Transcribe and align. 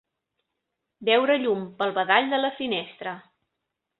Veure 1.09 1.35
llum 1.43 1.61
pel 1.83 1.93
badall 1.99 2.33
de 2.33 2.39
la 2.45 2.53
finestra. 2.61 3.17